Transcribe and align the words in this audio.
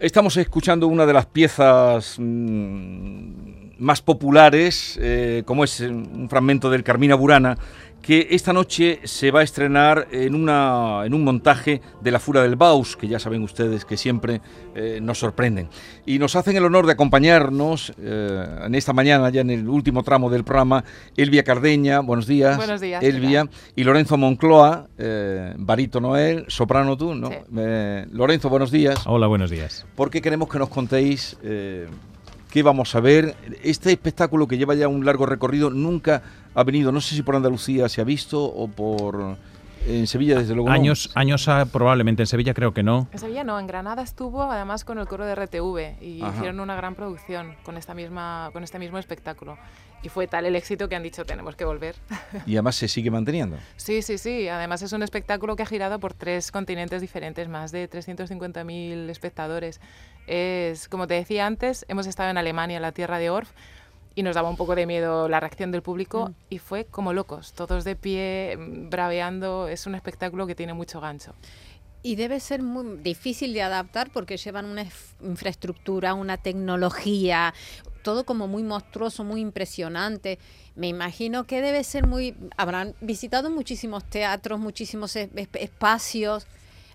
Estamos 0.00 0.38
escuchando 0.38 0.86
una 0.86 1.04
de 1.04 1.12
las 1.12 1.26
piezas 1.26 2.16
mm, 2.18 3.74
más 3.80 4.00
populares, 4.00 4.98
eh, 4.98 5.42
como 5.44 5.62
es 5.62 5.78
un 5.80 6.26
fragmento 6.30 6.70
del 6.70 6.82
Carmina 6.82 7.16
Burana, 7.16 7.58
que 8.02 8.28
esta 8.30 8.52
noche 8.52 9.00
se 9.04 9.30
va 9.30 9.40
a 9.40 9.42
estrenar 9.42 10.08
en, 10.10 10.34
una, 10.34 11.02
en 11.04 11.14
un 11.14 11.22
montaje 11.22 11.80
de 12.00 12.10
La 12.10 12.18
Fura 12.18 12.42
del 12.42 12.56
Baus, 12.56 12.96
que 12.96 13.08
ya 13.08 13.18
saben 13.18 13.42
ustedes 13.42 13.84
que 13.84 13.96
siempre 13.96 14.40
eh, 14.74 15.00
nos 15.02 15.18
sorprenden. 15.18 15.68
Y 16.06 16.18
nos 16.18 16.34
hacen 16.36 16.56
el 16.56 16.64
honor 16.64 16.86
de 16.86 16.92
acompañarnos 16.92 17.92
eh, 17.98 18.46
en 18.66 18.74
esta 18.74 18.92
mañana, 18.92 19.30
ya 19.30 19.42
en 19.42 19.50
el 19.50 19.68
último 19.68 20.02
tramo 20.02 20.30
del 20.30 20.44
programa, 20.44 20.84
Elvia 21.16 21.44
Cardeña, 21.44 22.00
buenos 22.00 22.26
días. 22.26 22.56
Buenos 22.56 22.80
días. 22.80 23.02
Elvia. 23.02 23.48
Y 23.76 23.84
Lorenzo 23.84 24.16
Moncloa, 24.16 24.88
eh, 24.96 25.54
barito 25.56 26.00
Noel, 26.00 26.46
soprano 26.48 26.96
tú, 26.96 27.14
¿no? 27.14 27.28
Sí. 27.28 27.36
Eh, 27.56 28.06
Lorenzo, 28.12 28.48
buenos 28.48 28.70
días. 28.70 29.06
Hola, 29.06 29.26
buenos 29.26 29.50
días. 29.50 29.86
Porque 29.94 30.22
queremos 30.22 30.48
que 30.48 30.58
nos 30.58 30.68
contéis 30.68 31.36
qué 32.50 32.62
vamos 32.62 32.94
a 32.94 33.00
ver. 33.00 33.36
Este 33.62 33.92
espectáculo 33.92 34.46
que 34.46 34.58
lleva 34.58 34.74
ya 34.74 34.88
un 34.88 35.04
largo 35.04 35.26
recorrido 35.26 35.70
nunca 35.70 36.22
ha 36.54 36.62
venido, 36.64 36.92
no 36.92 37.00
sé 37.00 37.14
si 37.14 37.22
por 37.22 37.36
Andalucía 37.36 37.88
se 37.88 38.00
ha 38.00 38.04
visto 38.04 38.42
o 38.44 38.68
por 38.68 39.36
en 39.86 40.06
Sevilla 40.06 40.38
desde 40.38 40.54
luego. 40.54 40.68
no. 40.68 40.74
Años, 40.74 41.10
años 41.14 41.48
probablemente 41.72 42.22
en 42.22 42.26
Sevilla 42.26 42.54
creo 42.54 42.72
que 42.74 42.82
no. 42.82 43.08
En 43.12 43.18
Sevilla 43.18 43.44
no, 43.44 43.58
en 43.58 43.66
Granada 43.66 44.02
estuvo 44.02 44.42
además 44.42 44.84
con 44.84 44.98
el 44.98 45.06
coro 45.06 45.24
de 45.24 45.34
RTV 45.34 46.02
y 46.02 46.22
Ajá. 46.22 46.36
hicieron 46.36 46.60
una 46.60 46.74
gran 46.74 46.94
producción 46.94 47.54
con, 47.62 47.76
esta 47.76 47.94
misma, 47.94 48.50
con 48.52 48.64
este 48.64 48.78
mismo 48.78 48.98
espectáculo. 48.98 49.56
Y 50.02 50.08
fue 50.08 50.26
tal 50.26 50.46
el 50.46 50.56
éxito 50.56 50.88
que 50.88 50.96
han 50.96 51.02
dicho 51.02 51.24
tenemos 51.24 51.56
que 51.56 51.64
volver. 51.64 51.96
Y 52.46 52.54
además 52.56 52.76
se 52.76 52.88
sigue 52.88 53.10
manteniendo. 53.10 53.58
sí, 53.76 54.02
sí, 54.02 54.18
sí. 54.18 54.48
Además 54.48 54.82
es 54.82 54.92
un 54.92 55.02
espectáculo 55.02 55.56
que 55.56 55.62
ha 55.62 55.66
girado 55.66 56.00
por 56.00 56.14
tres 56.14 56.50
continentes 56.50 57.00
diferentes, 57.00 57.48
más 57.48 57.72
de 57.72 57.88
350.000 57.88 59.10
espectadores. 59.10 59.80
Es, 60.26 60.88
como 60.88 61.06
te 61.06 61.14
decía 61.14 61.46
antes, 61.46 61.84
hemos 61.88 62.06
estado 62.06 62.30
en 62.30 62.38
Alemania, 62.38 62.80
la 62.80 62.92
tierra 62.92 63.18
de 63.18 63.30
Orff, 63.30 63.50
y 64.14 64.22
nos 64.22 64.34
daba 64.34 64.50
un 64.50 64.56
poco 64.56 64.74
de 64.74 64.86
miedo 64.86 65.28
la 65.28 65.40
reacción 65.40 65.70
del 65.70 65.82
público 65.82 66.32
y 66.48 66.58
fue 66.58 66.84
como 66.84 67.12
locos, 67.12 67.52
todos 67.52 67.84
de 67.84 67.96
pie, 67.96 68.56
mm, 68.58 68.90
braveando. 68.90 69.68
Es 69.68 69.86
un 69.86 69.94
espectáculo 69.94 70.46
que 70.46 70.54
tiene 70.54 70.74
mucho 70.74 71.00
gancho. 71.00 71.34
Y 72.02 72.16
debe 72.16 72.40
ser 72.40 72.62
muy 72.62 72.96
difícil 72.98 73.52
de 73.52 73.62
adaptar 73.62 74.10
porque 74.10 74.38
llevan 74.38 74.64
una 74.64 74.86
infraestructura, 75.20 76.14
una 76.14 76.38
tecnología, 76.38 77.52
todo 78.02 78.24
como 78.24 78.48
muy 78.48 78.62
monstruoso, 78.62 79.24
muy 79.24 79.40
impresionante. 79.40 80.38
Me 80.76 80.88
imagino 80.88 81.44
que 81.46 81.60
debe 81.60 81.84
ser 81.84 82.06
muy... 82.06 82.34
Habrán 82.56 82.94
visitado 83.00 83.50
muchísimos 83.50 84.04
teatros, 84.04 84.58
muchísimos 84.60 85.14
es- 85.16 85.28
es- 85.34 85.48
espacios. 85.54 86.46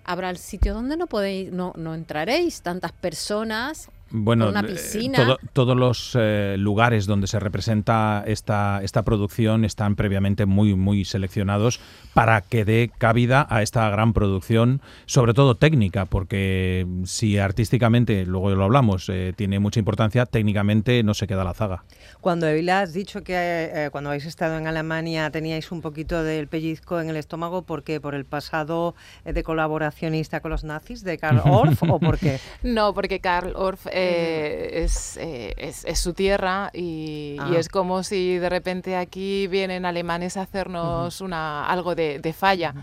Habrá 0.03 0.29
el 0.29 0.37
sitio 0.37 0.73
donde 0.73 0.97
no 0.97 1.07
podéis, 1.07 1.51
no, 1.51 1.73
no 1.75 1.95
entraréis, 1.95 2.61
tantas 2.61 2.91
personas. 2.91 3.89
Bueno, 4.17 4.49
Una 4.49 4.61
eh, 4.61 4.63
piscina. 4.63 5.17
todo- 5.17 5.37
todos 5.53 5.75
los 5.77 6.11
eh, 6.19 6.55
lugares 6.57 7.05
donde 7.05 7.27
se 7.27 7.39
representa 7.39 8.23
esta, 8.25 8.79
esta 8.83 9.03
producción 9.03 9.65
están 9.65 9.95
previamente 9.95 10.45
muy, 10.45 10.73
muy 10.75 11.03
seleccionados 11.05 11.79
para 12.13 12.39
que 12.41 12.63
dé 12.65 12.91
cabida 12.97 13.45
a 13.49 13.61
esta 13.61 13.89
gran 13.89 14.13
producción, 14.13 14.81
sobre 15.05 15.33
todo 15.33 15.55
técnica, 15.55 16.05
porque 16.05 16.87
si 17.03 17.37
artísticamente, 17.37 18.25
luego 18.25 18.49
lo 18.55 18.63
hablamos, 18.63 19.09
eh, 19.09 19.33
tiene 19.35 19.59
mucha 19.59 19.79
importancia, 19.79 20.25
técnicamente 20.25 21.03
no 21.03 21.13
se 21.13 21.27
queda 21.27 21.43
la 21.43 21.53
zaga. 21.53 21.83
Cuando 22.21 22.47
Evila 22.47 22.81
has 22.81 22.93
dicho 22.93 23.23
que 23.23 23.33
eh, 23.35 23.89
cuando 23.91 24.09
habéis 24.11 24.25
estado 24.25 24.57
en 24.57 24.67
Alemania 24.67 25.29
teníais 25.29 25.71
un 25.71 25.81
poquito 25.81 26.23
del 26.23 26.47
pellizco 26.47 27.01
en 27.01 27.09
el 27.09 27.17
estómago, 27.17 27.63
¿por 27.63 27.83
qué? 27.83 27.99
¿Por 27.99 28.15
el 28.15 28.25
pasado 28.25 28.95
eh, 29.25 29.33
de 29.33 29.43
colaboracionista 29.43 30.39
con 30.39 30.51
los 30.51 30.63
nazis 30.63 31.03
de 31.03 31.17
Karl 31.17 31.41
Orff 31.43 31.83
o 31.83 31.99
por 31.99 32.17
qué? 32.17 32.39
No, 32.63 32.93
porque 32.93 33.19
Karl 33.19 33.53
Orff 33.55 33.85
eh, 34.05 34.83
es, 34.83 35.17
eh, 35.17 35.53
es, 35.57 35.85
es 35.85 35.99
su 35.99 36.13
tierra 36.13 36.69
y, 36.73 37.35
y 37.35 37.37
Ah. 37.39 37.59
es 37.59 37.69
como 37.69 38.03
si 38.03 38.37
de 38.37 38.49
repente 38.49 38.95
aquí 38.95 39.47
vienen 39.47 39.85
alemanes 39.85 40.37
a 40.37 40.41
hacernos 40.43 41.21
una, 41.21 41.67
algo 41.67 41.95
de, 41.95 42.19
de 42.19 42.33
falla. 42.33 42.73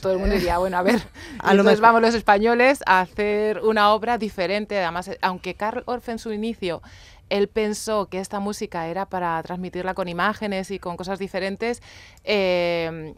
Todo 0.00 0.12
el 0.12 0.18
mundo 0.18 0.34
diría, 0.36 0.58
bueno, 0.58 0.76
a 0.78 0.82
ver, 0.82 1.00
A 1.40 1.54
lo 1.54 1.60
entonces 1.60 1.80
mejor- 1.80 1.82
vamos 1.82 2.02
los 2.02 2.14
españoles 2.14 2.82
a 2.86 3.00
hacer 3.00 3.60
una 3.60 3.92
obra 3.92 4.18
diferente. 4.18 4.78
Además, 4.78 5.08
eh, 5.08 5.18
aunque 5.22 5.54
Karl 5.54 5.82
Orff 5.86 6.08
en 6.08 6.18
su 6.18 6.32
inicio 6.32 6.82
él 7.30 7.48
pensó 7.48 8.06
que 8.10 8.20
esta 8.20 8.38
música 8.38 8.86
era 8.86 9.06
para 9.06 9.42
transmitirla 9.42 9.94
con 9.94 10.08
imágenes 10.08 10.70
y 10.70 10.78
con 10.78 10.98
cosas 10.98 11.18
diferentes, 11.18 11.80
eh, 12.22 13.14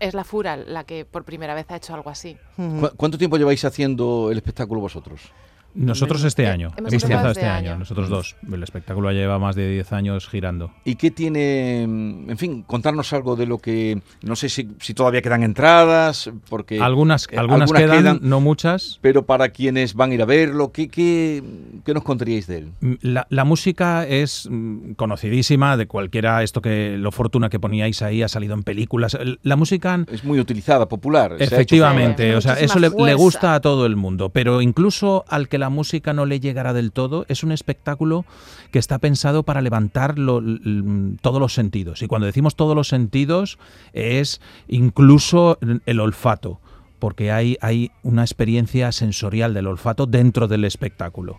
es 0.00 0.14
la 0.14 0.22
Fura 0.22 0.56
la 0.56 0.84
que 0.84 1.04
por 1.04 1.24
primera 1.24 1.54
vez 1.54 1.66
ha 1.70 1.76
hecho 1.76 1.92
algo 1.92 2.08
así. 2.08 2.36
¿Cu- 2.56 2.90
¿Cuánto 2.96 3.18
tiempo 3.18 3.36
lleváis 3.36 3.64
haciendo 3.64 4.30
el 4.30 4.38
espectáculo 4.38 4.80
vosotros? 4.80 5.32
Nosotros 5.74 6.24
este 6.24 6.46
año, 6.48 6.72
hemos 6.76 6.92
hemos 6.92 7.04
empezado 7.04 7.28
este 7.28 7.40
este 7.40 7.50
año, 7.50 7.70
año. 7.70 7.78
nosotros 7.80 8.08
dos. 8.08 8.36
El 8.52 8.62
espectáculo 8.62 9.12
lleva 9.12 9.38
más 9.38 9.54
de 9.54 9.70
10 9.70 9.92
años 9.92 10.26
girando. 10.28 10.72
¿Y 10.84 10.96
qué 10.96 11.10
tiene, 11.10 11.84
mm, 11.86 12.30
en 12.30 12.38
fin, 12.38 12.62
contarnos 12.62 13.12
algo 13.12 13.36
de 13.36 13.46
lo 13.46 13.58
que, 13.58 14.00
no 14.22 14.34
sé 14.34 14.48
si, 14.48 14.68
si 14.80 14.94
todavía 14.94 15.22
quedan 15.22 15.42
entradas, 15.42 16.30
porque... 16.48 16.80
Algunas, 16.80 17.28
eh, 17.30 17.36
algunas, 17.38 17.70
algunas 17.70 17.82
quedan, 17.82 18.02
quedan. 18.02 18.18
no 18.22 18.40
muchas. 18.40 18.98
Pero 19.02 19.24
para 19.26 19.50
quienes 19.50 19.94
van 19.94 20.10
a 20.10 20.14
ir 20.14 20.22
a 20.22 20.24
verlo, 20.24 20.72
¿qué, 20.72 20.88
qué, 20.88 21.42
qué 21.84 21.94
nos 21.94 22.02
contaríais 22.02 22.46
de 22.46 22.58
él? 22.58 22.72
Mm, 22.80 22.92
La, 23.02 23.26
la 23.30 23.44
música 23.44 24.06
es 24.06 24.48
mm, 24.50 24.92
conocidísima 24.94 25.76
de 25.76 25.86
cualquiera, 25.86 26.42
esto 26.42 26.60
que 26.62 26.96
lo 26.98 27.12
fortuna 27.12 27.50
que 27.50 27.60
poníais 27.60 28.02
ahí 28.02 28.22
ha 28.22 28.28
salido 28.28 28.54
en 28.54 28.62
películas. 28.62 29.14
El- 29.14 29.38
La 29.42 29.56
música, 29.56 30.04
Es 30.10 30.24
muy 30.24 30.40
utilizada, 30.40 30.88
popular. 30.88 31.34
se 31.36 31.44
ha 31.44 31.46
hecho- 31.46 31.54
efectivamente, 31.54 32.34
o 32.34 32.40
sea, 32.40 32.54
eso 32.54 32.78
le, 32.78 32.88
le 32.90 33.14
gusta 33.14 33.54
a 33.54 33.60
todo 33.60 33.86
el 33.86 33.94
mundo, 33.96 34.30
pero 34.30 34.60
incluso 34.62 35.24
al 35.28 35.48
que 35.48 35.57
la 35.58 35.68
música 35.68 36.12
no 36.12 36.26
le 36.26 36.40
llegará 36.40 36.72
del 36.72 36.92
todo, 36.92 37.26
es 37.28 37.42
un 37.42 37.52
espectáculo 37.52 38.24
que 38.70 38.78
está 38.78 38.98
pensado 38.98 39.42
para 39.42 39.60
levantar 39.60 40.14
todos 40.14 41.40
los 41.40 41.54
sentidos. 41.54 42.02
Y 42.02 42.06
cuando 42.06 42.26
decimos 42.26 42.56
todos 42.56 42.74
los 42.74 42.88
sentidos, 42.88 43.58
es 43.92 44.40
incluso 44.68 45.58
el 45.86 46.00
olfato 46.00 46.60
porque 46.98 47.30
hay, 47.30 47.56
hay 47.60 47.92
una 48.02 48.22
experiencia 48.22 48.90
sensorial 48.90 49.54
del 49.54 49.68
olfato 49.68 50.06
dentro 50.06 50.48
del 50.48 50.64
espectáculo. 50.64 51.38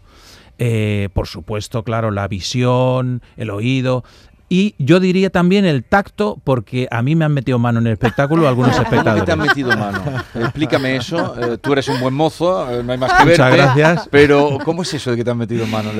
Eh, 0.62 1.08
por 1.14 1.28
supuesto, 1.28 1.84
claro, 1.84 2.12
la 2.12 2.28
visión, 2.28 3.22
el 3.38 3.50
oído. 3.50 4.04
Y 4.52 4.74
yo 4.80 5.00
diría 5.00 5.30
también 5.30 5.64
el 5.66 5.84
tacto, 5.84 6.40
porque 6.44 6.88
a 6.90 7.04
mí 7.04 7.16
me 7.16 7.24
han 7.24 7.34
metido 7.34 7.60
mano 7.60 7.80
en 7.80 7.86
el 7.88 7.94
espectáculo 7.94 8.48
algunos 8.48 8.72
¿Cómo 8.76 8.90
que 8.90 8.96
te 8.96 8.96
han 8.98 9.08
espectadores. 9.18 9.48
metido 9.48 9.78
mano? 9.78 10.02
Explícame 10.34 10.96
eso. 10.96 11.36
Eh, 11.54 11.58
tú 11.60 11.74
eres 11.74 11.88
un 11.88 12.00
buen 12.00 12.16
mozo, 12.16 12.68
eh, 12.72 12.84
no 12.84 12.92
hay 12.92 12.98
más 12.98 13.14
que 13.14 13.26
ver. 13.26 13.34
Muchas 13.40 13.54
gracias. 13.56 14.08
Pero, 14.10 14.58
¿cómo 14.66 14.82
es 14.82 14.94
eso 14.94 15.12
de 15.12 15.18
que 15.18 15.24
te 15.24 15.30
han 15.32 15.38
metido 15.38 15.68
mano? 15.68 15.92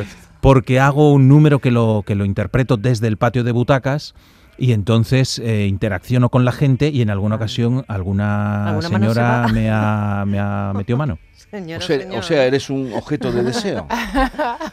Porque 0.42 0.80
hago 0.80 1.12
un 1.14 1.28
número 1.28 1.60
que 1.60 1.70
lo, 1.70 2.04
que 2.08 2.16
lo 2.16 2.26
interpreto 2.26 2.76
desde 2.78 3.08
el 3.08 3.18
patio 3.18 3.44
de 3.44 3.52
butacas 3.52 4.16
y 4.58 4.72
entonces 4.74 5.40
eh, 5.40 5.68
interacciono 5.68 6.30
con 6.30 6.44
la 6.44 6.52
gente 6.52 6.90
y 6.90 7.02
en 7.02 7.10
alguna 7.12 7.36
ocasión 7.36 7.86
alguna, 7.88 8.70
Alguna 8.70 8.90
mano 8.90 9.08
se 9.08 9.14
señora 9.14 9.48
me 9.54 9.70
ha, 9.70 10.24
me 10.26 10.40
ha 10.40 10.72
metido 10.76 10.98
mano. 10.98 11.20
Señora, 11.52 11.84
O 11.84 11.88
sea, 11.88 12.00
señora. 12.00 12.20
o 12.20 12.24
sea, 12.24 12.46
eres 12.46 12.70
un 12.70 12.94
objeto 12.94 13.32
de 13.32 13.42
deseo. 13.44 13.88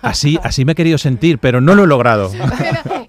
Así, 0.03 0.39
así 0.43 0.65
me 0.65 0.73
he 0.73 0.75
querido 0.75 0.99
sentir, 0.99 1.39
pero 1.39 1.61
no 1.61 1.75
lo 1.75 1.85
he 1.85 1.87
logrado. 1.87 2.31
Pero- 2.59 3.07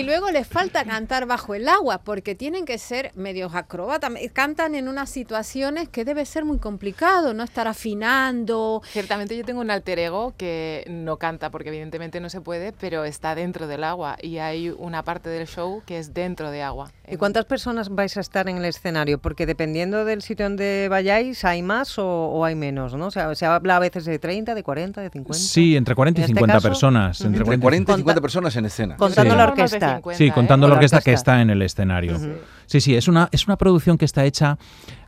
y, 0.00 0.02
luego 0.02 0.30
les 0.30 0.46
falta 0.46 0.84
cantar 0.84 1.26
bajo 1.26 1.54
el 1.54 1.68
agua 1.68 1.98
porque 1.98 2.34
tienen 2.34 2.64
que 2.64 2.78
ser 2.78 3.12
medios 3.14 3.54
acróbatas. 3.54 4.12
Cantan 4.32 4.74
en 4.74 4.88
unas 4.88 5.10
situaciones 5.10 5.88
que 5.88 6.04
debe 6.04 6.24
ser 6.26 6.44
muy 6.44 6.58
complicado, 6.58 7.34
no 7.34 7.42
estar 7.44 7.66
afinando. 7.68 8.82
Ciertamente 8.86 9.36
yo 9.36 9.44
tengo 9.44 9.60
un 9.60 9.70
alter 9.70 9.98
ego 9.98 10.34
que 10.36 10.84
no 10.88 11.16
canta 11.16 11.50
porque 11.50 11.68
evidentemente 11.68 12.20
no 12.20 12.28
se 12.30 12.40
puede, 12.40 12.72
pero 12.72 13.04
está 13.04 13.34
dentro 13.34 13.66
del 13.66 13.84
agua 13.84 14.16
y 14.20 14.38
hay 14.38 14.70
una 14.70 15.02
parte 15.02 15.28
del 15.28 15.46
show 15.46 15.82
que 15.86 15.98
es 15.98 16.14
dentro 16.14 16.50
de 16.50 16.62
agua. 16.62 16.90
¿Y 17.08 17.16
cuántas 17.16 17.44
personas 17.44 17.88
vais 17.90 18.16
a 18.16 18.20
estar 18.20 18.48
en 18.48 18.56
el 18.58 18.64
escenario? 18.64 19.18
Porque 19.18 19.46
dependiendo 19.46 20.04
del 20.04 20.22
sitio 20.22 20.46
donde 20.46 20.88
vayáis, 20.90 21.44
hay 21.44 21.62
más 21.62 21.98
o, 21.98 22.06
o 22.06 22.44
hay 22.44 22.54
menos, 22.54 22.94
¿no? 22.94 23.06
O 23.06 23.10
sea, 23.10 23.34
se 23.34 23.44
habla 23.46 23.76
a 23.76 23.78
veces 23.78 24.04
de 24.04 24.18
30, 24.18 24.54
de 24.54 24.62
40, 24.62 25.00
de 25.02 25.10
50. 25.10 25.38
Sí, 25.38 25.76
entre 25.76 25.94
40 25.94 26.20
y 26.20 26.22
En 26.22 26.24
este 26.24 26.34
50 26.34 26.52
caso, 26.54 26.68
personas. 26.68 27.20
Entre 27.20 27.28
Entre 27.40 27.44
40 27.44 27.60
y 27.60 27.62
40 27.62 27.82
y 27.82 27.94
Conta- 27.94 27.98
50 27.98 28.20
personas 28.20 28.56
en 28.56 28.64
escena. 28.66 28.96
Contando 28.96 29.32
Sí. 29.32 29.36
la 29.38 29.46
de 29.46 29.52
orquesta. 29.92 30.14
Sí, 30.14 30.30
contando 30.30 30.66
¿eh? 30.66 30.70
la 30.70 30.80
está, 30.80 30.98
que 30.98 31.10
orquesta. 31.10 31.32
está 31.32 31.42
en 31.42 31.50
el 31.50 31.62
escenario. 31.62 32.18
Sí, 32.66 32.80
sí, 32.80 32.94
es 32.94 33.08
una, 33.08 33.28
es 33.32 33.46
una 33.46 33.56
producción 33.56 33.98
que 33.98 34.04
está 34.04 34.24
hecha 34.24 34.58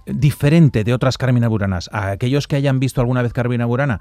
diferente 0.07 0.85
de 0.85 0.95
otras 0.95 1.19
Carmina 1.19 1.49
Buranas. 1.49 1.91
A 1.93 2.11
aquellos 2.11 2.47
que 2.47 2.57
hayan 2.57 2.79
visto 2.79 3.01
alguna 3.01 3.23
vez 3.23 3.33
Carmina 3.33 3.67
Burana, 3.67 4.01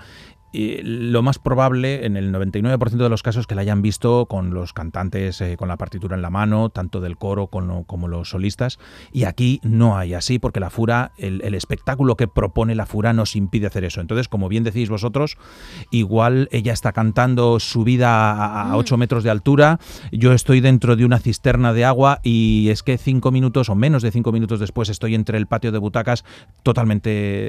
y 0.51 0.81
lo 0.81 1.21
más 1.21 1.39
probable, 1.39 2.05
en 2.05 2.17
el 2.17 2.33
99% 2.33 2.89
de 2.89 3.09
los 3.09 3.23
casos, 3.23 3.47
que 3.47 3.55
la 3.55 3.61
hayan 3.61 3.81
visto 3.81 4.25
con 4.25 4.53
los 4.53 4.73
cantantes, 4.73 5.41
eh, 5.41 5.57
con 5.57 5.67
la 5.67 5.77
partitura 5.77 6.15
en 6.15 6.21
la 6.21 6.29
mano, 6.29 6.69
tanto 6.69 7.01
del 7.01 7.17
coro 7.17 7.47
como, 7.47 7.83
como 7.85 8.07
los 8.07 8.29
solistas. 8.29 8.79
Y 9.11 9.25
aquí 9.25 9.59
no 9.63 9.97
hay 9.97 10.13
así, 10.13 10.39
porque 10.39 10.59
la 10.59 10.69
Fura, 10.69 11.11
el, 11.17 11.41
el 11.43 11.55
espectáculo 11.55 12.15
que 12.15 12.27
propone 12.27 12.75
la 12.75 12.85
Fura 12.85 13.13
nos 13.13 13.35
impide 13.35 13.67
hacer 13.67 13.83
eso. 13.83 14.01
Entonces, 14.01 14.27
como 14.27 14.47
bien 14.47 14.63
decís 14.63 14.89
vosotros, 14.89 15.37
igual 15.91 16.47
ella 16.51 16.73
está 16.73 16.93
cantando 16.93 17.59
subida 17.59 18.31
a, 18.31 18.71
a 18.71 18.77
8 18.77 18.97
metros 18.97 19.23
de 19.23 19.29
altura, 19.29 19.79
yo 20.11 20.31
estoy 20.31 20.61
dentro 20.61 20.95
de 20.95 21.05
una 21.05 21.19
cisterna 21.19 21.73
de 21.73 21.85
agua 21.85 22.19
y 22.23 22.69
es 22.69 22.83
que 22.83 22.97
cinco 22.97 23.31
minutos 23.31 23.69
o 23.69 23.75
menos 23.75 24.03
de 24.03 24.11
cinco 24.11 24.31
minutos 24.31 24.59
después 24.59 24.89
estoy 24.89 25.15
entre 25.15 25.37
el 25.37 25.47
patio 25.47 25.71
de 25.71 25.79
butacas 25.79 26.23
totalmente 26.63 27.05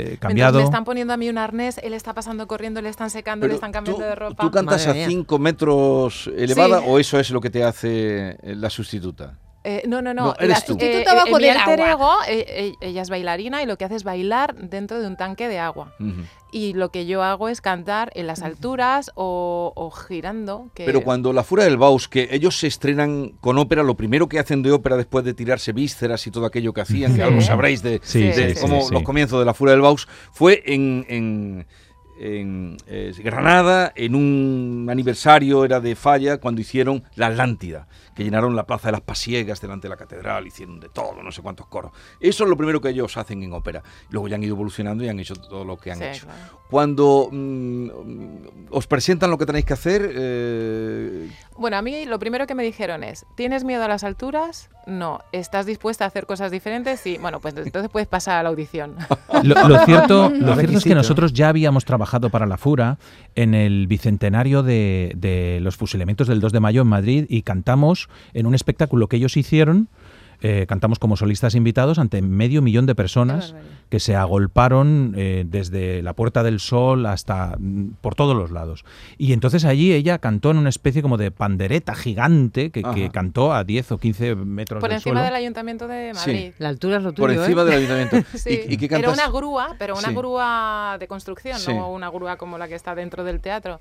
Mientras 0.07 0.19
cambiado. 0.21 0.59
me 0.59 0.65
están 0.65 0.85
poniendo 0.85 1.13
a 1.13 1.17
mí 1.17 1.29
un 1.29 1.39
arnés, 1.39 1.79
él 1.83 1.95
está 1.95 2.15
pasando 2.15 2.47
corriendo, 2.47 2.81
están 2.97 3.11
secando, 3.11 3.45
le 3.47 3.51
Pero 3.51 3.55
están 3.57 3.73
cambiando 3.73 4.03
tú, 4.03 4.09
de 4.09 4.15
ropa. 4.15 4.43
¿Tú 4.43 4.51
cantas 4.51 4.87
Madre 4.87 5.05
a 5.05 5.07
mía. 5.07 5.17
5 5.19 5.39
metros 5.39 6.31
elevada 6.37 6.79
Sí. 6.81 6.85
o 6.89 6.99
eso 6.99 7.21
es 7.21 7.31
lo 7.31 7.41
que 7.41 7.51
te 7.51 7.63
hace 7.63 8.31
eh, 8.43 8.55
la 8.57 8.71
sustituta? 8.71 9.39
Eh, 9.69 9.83
no, 9.89 10.01
no, 10.01 10.15
no. 10.15 10.27
No, 10.27 10.35
eres 10.39 10.49
la- 10.61 10.65
tú. 10.65 10.75
eh, 10.79 10.93
Sustituta 11.03 11.15
bajo 11.15 11.39
eh, 11.41 11.43
del 11.43 11.57
alter 11.57 11.81
agua. 11.83 11.91
ego, 11.91 12.39
eh, 12.39 12.47
eh, 12.49 12.73
ella 12.81 13.03
es 13.03 13.11
bailarina 13.11 13.63
y 13.65 13.67
lo 13.67 13.77
que 13.77 13.85
hace 13.85 13.97
es 13.97 14.05
bailar 14.05 14.55
dentro 14.55 15.01
de 15.01 15.09
un 15.09 15.17
tanque 15.17 15.49
de 15.49 15.59
agua. 15.59 15.93
Ujú. 15.99 16.23
Y 16.53 16.73
lo 16.75 16.91
que 16.91 17.05
yo 17.05 17.25
hago 17.25 17.49
es 17.49 17.61
cantar 17.61 18.13
en 18.15 18.29
las 18.29 18.43
alturas 18.43 19.11
o, 19.17 19.73
o 19.75 19.91
girando. 19.91 20.71
Que 20.73 20.85
Pero 20.85 21.03
cuando 21.03 21.33
La 21.33 21.43
Fura 21.43 21.65
del 21.65 21.77
Baus, 21.79 22.07
que 22.09 22.29
ellos 22.31 22.57
se 22.57 22.69
estrenan 22.69 23.31
con 23.41 23.59
ópera, 23.59 23.83
lo 23.83 23.97
primero 23.97 24.29
que 24.29 24.39
hacen 24.39 24.63
de 24.63 24.71
ópera 24.71 24.97
después 24.97 25.25
de 25.25 25.35
tirarse 25.35 25.73
vísceras 25.73 26.25
y 26.29 26.31
todo 26.31 26.47
aquello 26.47 26.73
que 26.73 26.83
hacían, 26.83 27.11
que 27.11 27.17
Sí. 27.17 27.23
algo 27.23 27.41
sabréis 27.41 27.83
de, 27.83 28.01
Sí, 28.05 28.21
de 28.23 28.55
sí, 28.55 28.61
cómo 28.61 28.83
sí, 28.83 28.87
sí. 28.89 28.95
los 28.95 29.03
comienzos 29.03 29.41
de 29.41 29.45
La 29.47 29.53
Fura 29.53 29.73
del 29.73 29.81
Baus, 29.81 30.07
fue 30.31 30.63
en, 30.65 31.05
en- 31.09 31.67
en, 32.19 32.77
eh, 32.87 33.13
Granada, 33.19 33.93
en 33.95 34.15
un 34.15 34.87
aniversario, 34.91 35.65
era 35.65 35.81
de 35.81 35.95
Falla, 35.97 36.39
cuando 36.39 36.61
hicieron 36.61 37.03
La 37.15 37.27
Atlántida, 37.27 37.87
que 38.15 38.25
llenaron 38.25 38.57
la 38.57 38.65
Plaza 38.67 38.89
de 38.89 38.93
las 38.93 39.01
Pasiegas 39.03 39.61
delante 39.61 39.87
de 39.89 39.91
la 39.91 39.97
catedral, 39.97 40.47
hicieron 40.47 40.81
de 40.81 40.89
todo, 40.89 41.23
no 41.23 41.31
sé 41.33 41.43
cuántos 41.43 41.67
coros. 41.67 41.93
Eso 42.21 42.45
es 42.45 42.51
lo 42.51 42.57
primero 42.57 42.81
que 42.81 42.89
ellos 42.89 43.17
hacen 43.17 43.43
en 43.43 43.53
ópera. 43.53 43.83
Luego 44.11 44.29
ya 44.29 44.37
han 44.37 44.43
ido 44.45 44.55
evolucionando 44.55 45.05
y 45.05 45.09
han 45.09 45.19
hecho 45.21 45.35
todo 45.37 45.65
lo 45.65 45.77
que 45.77 45.93
han 45.93 45.99
Sí, 45.99 46.05
hecho. 46.05 46.27
claro. 46.27 46.61
Cuando 46.71 47.29
mm, 47.31 47.89
os 48.71 48.87
presentan 48.87 49.31
lo 49.31 49.39
que 49.39 49.47
tenéis 49.47 49.65
que 49.67 49.73
hacer, 49.75 50.11
eh, 50.15 51.31
Bueno, 51.59 51.77
a 51.77 51.83
mí 51.83 52.07
lo 52.07 52.19
primero 52.19 52.47
que 52.47 52.55
me 52.55 52.65
dijeron 52.65 53.05
es, 53.05 53.27
¿tienes 53.37 53.63
miedo 53.65 53.85
a 53.85 53.89
las 53.89 54.03
alturas? 54.05 54.69
No. 54.87 55.21
¿Estás 55.33 55.67
dispuesta 55.67 56.05
a 56.05 56.09
hacer 56.09 56.27
cosas 56.27 56.51
diferentes? 56.51 57.01
Sí. 57.01 57.19
Bueno, 57.21 57.41
pues 57.41 57.55
entonces 57.57 57.91
puedes 57.91 58.09
pasar 58.09 58.39
a 58.39 58.43
la 58.43 58.49
audición. 58.49 58.97
Lo, 59.43 59.69
lo 59.69 59.79
cierto, 59.85 60.31
lo 60.35 60.55
cierto 60.57 60.79
es 60.79 60.85
que 60.85 60.95
nosotros 60.95 61.33
ya 61.33 61.49
habíamos 61.51 61.85
trabajado 61.85 62.06
para 62.31 62.47
la 62.47 62.57
FURA 62.57 62.99
en 63.35 63.55
el 63.55 63.87
bicentenario 63.87 64.63
de, 64.63 65.13
de 65.17 65.59
los 65.61 65.77
fusilamientos 65.77 66.29
del 66.29 66.41
2 66.41 66.53
de 66.53 66.61
mayo 66.61 66.83
en 66.83 66.89
Madrid 66.89 67.27
y 67.29 67.43
cantamos 67.43 68.09
en 68.35 68.47
un 68.47 68.55
espectáculo 68.55 69.09
que 69.09 69.17
ellos 69.17 69.37
hicieron. 69.37 69.89
Eh, 70.41 70.67
cantamos 70.69 70.99
como 70.99 71.17
solistas 71.17 71.55
invitados 71.55 71.99
ante 71.99 72.23
medio 72.23 72.63
millón 72.63 72.87
de 72.87 72.95
personas 72.95 73.55
que 73.89 74.01
se 74.01 74.17
agolparon 74.17 75.15
eh, 75.17 75.45
desde 75.47 76.03
la 76.03 76.13
Puerta 76.13 76.43
del 76.43 76.61
Sol 76.61 77.07
hasta 77.07 77.57
mm, 77.59 77.95
por 78.01 78.15
todos 78.15 78.37
los 78.37 78.51
lados. 78.51 78.85
Y 79.19 79.33
entonces 79.33 79.65
allí 79.65 79.93
ella 79.93 80.19
cantó 80.19 80.51
en 80.51 80.59
una 80.59 80.69
especie 80.69 81.03
como 81.03 81.17
de 81.17 81.31
pandereta 81.31 81.95
gigante 81.95 82.71
que, 82.71 82.83
cantó 83.13 83.53
a 83.55 83.65
10 83.65 83.93
o 83.93 83.99
15 83.99 84.35
metros 84.35 84.81
Por 84.81 84.91
del 84.91 84.97
encima 84.99 85.15
suelo. 85.17 85.25
del 85.25 85.35
Ayuntamiento 85.35 85.87
de 85.89 86.13
Sí. 86.15 86.31
Madrid. 86.31 86.53
La 86.59 86.69
altura 86.69 86.97
es 86.99 87.03
lo 87.03 87.13
tuyo, 87.13 87.29
por 87.29 87.31
encima 87.33 87.63
¿eh? 87.63 87.65
del 87.65 87.75
ayuntamiento. 87.75 88.17
Sí. 88.37 88.61
¿Y, 88.69 88.75
y 88.75 88.77
qué 88.77 88.95
Era 88.97 89.11
una 89.11 89.29
grúa, 89.29 89.77
pero 89.79 89.95
una 89.95 90.09
Sí. 90.09 90.15
grúa 90.15 90.97
de 91.01 91.07
construcción, 91.09 91.59
Sí. 91.59 91.73
no 91.73 91.91
una 91.91 92.09
grúa 92.11 92.37
como 92.37 92.59
la 92.59 92.69
que 92.69 92.75
está 92.75 92.95
dentro 92.95 93.25
del 93.25 93.41
teatro. 93.41 93.81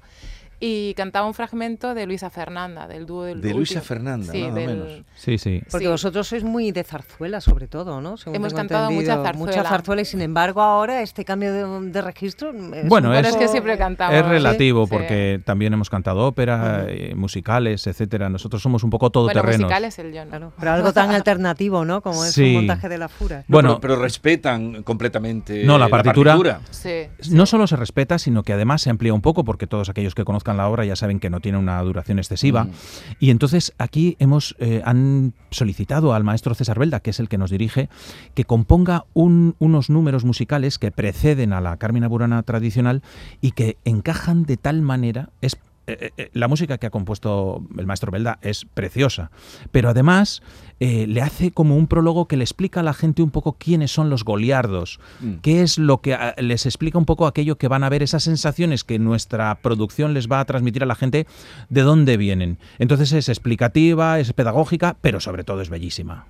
Y 0.59 0.93
cantaba 0.93 1.27
un 1.27 1.33
fragmento 1.33 1.93
de 1.93 2.05
Luisa 2.05 2.29
Fernanda, 2.29 2.87
del 2.87 3.05
dúo 3.05 3.23
del 3.23 3.41
De 3.41 3.53
Luisa 3.53 3.79
último. 3.79 3.81
Fernanda, 3.83 4.31
Sí, 4.31 4.41
nada 4.43 4.53
del- 4.55 4.67
menos. 4.67 5.01
Sí, 5.15 5.37
sí. 5.37 5.61
Porque 5.69 5.85
Sí. 5.85 5.91
vosotros 5.91 6.27
sois 6.27 6.43
muy 6.43 6.71
de 6.71 6.83
zarzuela, 6.83 7.41
sobre 7.41 7.67
todo, 7.67 7.99
¿no? 8.01 8.15
Según 8.17 8.37
Hemos 8.37 8.53
cantado 8.53 8.89
mucha 8.91 9.15
zarzuela. 9.15 9.33
Mucha 9.37 9.63
zarzuela 9.63 10.01
y 10.01 10.05
sin 10.05 10.21
embargo 10.21 10.61
ahora 10.61 11.01
este 11.01 11.25
cambio 11.25 11.51
de, 11.53 11.91
de 11.91 12.01
registro 12.01 12.49
es 12.51 12.87
Bueno, 12.87 13.13
es- 13.13 13.21
Bueno, 13.21 13.27
es 13.27 13.35
que 13.35 13.47
siempre 13.49 13.77
cantamos. 13.77 14.15
Es 14.15 14.25
relativo 14.25 14.85
Sí. 14.85 14.91
porque 14.93 15.41
también 15.43 15.73
hemos 15.73 15.89
cantado 15.89 16.25
ópera, 16.25 16.85
eh, 16.87 17.13
musicales, 17.15 17.85
etcétera. 17.87 18.29
Nosotros 18.29 18.61
somos 18.61 18.83
un 18.83 18.89
poco 18.89 19.05
Bueno, 19.07 19.11
todoterrenos. 19.11 19.61
musicales 19.61 19.99
el 19.99 20.13
yo 20.13 20.23
no. 20.23 20.29
Claro, 20.31 20.53
pero 20.59 20.71
algo 20.71 20.93
tan 20.93 21.11
alternativo, 21.11 21.83
¿no? 21.85 22.01
Como 22.01 22.23
es 22.23 22.31
Sí. 22.33 22.43
un 22.47 22.53
montaje 22.65 22.87
de 22.89 22.97
la 22.97 23.09
fura. 23.09 23.39
No, 23.39 23.43
Bueno, 23.49 23.79
pero, 23.81 23.95
pero 23.95 24.01
respetan 24.03 24.83
completamente 24.83 25.63
No, 25.65 25.77
la 25.77 25.89
partitura- 25.89 26.37
Sí. 26.71 27.07
no 27.31 27.45
solo 27.45 27.67
se 27.67 27.75
respeta, 27.75 28.17
sino 28.19 28.43
que 28.43 28.53
además 28.53 28.81
se 28.81 28.89
amplía 28.89 29.13
un 29.13 29.21
poco, 29.21 29.43
porque 29.43 29.67
todos 29.67 29.89
aquellos 29.89 30.15
que 30.15 30.23
conozcan 30.45 30.57
la 30.57 30.69
obra 30.69 30.85
ya 30.85 30.95
saben 30.95 31.19
que 31.19 31.29
no 31.29 31.39
tiene 31.39 31.57
una 31.57 31.81
duración 31.81 32.19
excesiva. 32.19 32.65
Mm. 32.65 32.71
Y 33.19 33.29
entonces 33.31 33.73
aquí 33.79 34.15
hemos 34.19 34.55
eh, 34.59 34.81
han 34.85 35.33
solicitado 35.49 36.13
al 36.13 36.23
maestro 36.23 36.53
César 36.53 36.77
Belda, 36.77 36.99
que 36.99 37.09
es 37.09 37.19
el 37.19 37.27
que 37.29 37.37
nos 37.37 37.49
dirige, 37.49 37.89
que 38.35 38.45
componga 38.45 39.05
un- 39.13 39.55
unos 39.59 39.89
números 39.89 40.23
musicales 40.23 40.77
que 40.77 40.91
preceden 40.91 41.51
a 41.53 41.61
la 41.61 41.77
Carmina 41.77 42.07
Burana 42.07 42.43
tradicional 42.43 43.01
y 43.41 43.51
que 43.51 43.77
encajan 43.85 44.43
de 44.45 44.57
tal 44.57 44.81
manera. 44.81 45.29
Es, 45.41 45.57
eh, 45.87 46.11
eh, 46.17 46.29
la 46.33 46.47
música 46.47 46.77
que 46.77 46.87
ha 46.87 46.89
compuesto 46.89 47.63
el 47.77 47.85
maestro 47.85 48.11
Belda 48.11 48.39
es 48.41 48.65
preciosa, 48.65 49.31
pero 49.71 49.89
además 49.89 50.41
eh, 50.79 51.05
le 51.07 51.21
hace 51.21 51.51
como 51.51 51.77
un 51.77 51.87
prólogo 51.87 52.27
que 52.27 52.37
le 52.37 52.43
explica 52.43 52.79
a 52.79 52.83
la 52.83 52.93
gente 52.93 53.21
un 53.21 53.29
poco 53.29 53.53
quiénes 53.53 53.91
son 53.91 54.09
los 54.09 54.23
goliardos, 54.23 54.99
Mm. 55.21 55.35
qué 55.41 55.61
es 55.61 55.77
lo 55.77 56.01
que 56.01 56.13
ah, 56.13 56.35
les 56.37 56.65
explica 56.65 56.97
un 56.97 57.05
poco 57.05 57.27
aquello 57.27 57.57
que 57.57 57.67
van 57.67 57.83
a 57.83 57.89
ver, 57.89 58.03
esas 58.03 58.23
sensaciones 58.23 58.83
que 58.83 58.99
nuestra 58.99 59.53
producción 59.55 60.13
les 60.13 60.29
va 60.29 60.39
a 60.39 60.45
transmitir 60.45 60.83
a 60.83 60.85
la 60.87 60.95
gente, 60.95 61.27
de 61.69 61.81
dónde 61.81 62.17
vienen. 62.17 62.57
Entonces 62.79 63.11
es 63.13 63.29
explicativa, 63.29 64.19
es 64.19 64.33
pedagógica, 64.33 64.97
pero 65.01 65.19
sobre 65.19 65.43
todo 65.43 65.61
es 65.61 65.69
bellísima. 65.69 66.25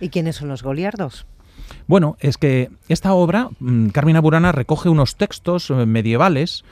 ¿Y 0.00 0.08
quiénes 0.08 0.36
son 0.36 0.48
los 0.48 0.62
goliardos? 0.62 1.26
Bueno, 1.86 2.16
es 2.20 2.38
que 2.38 2.70
esta 2.88 3.12
obra, 3.12 3.48
mm, 3.60 3.88
Carmina 3.88 4.20
Burana 4.20 4.52
recoge 4.52 4.88
unos 4.88 5.16
textos 5.16 5.70
eh, 5.70 5.86
medievales 5.86 6.64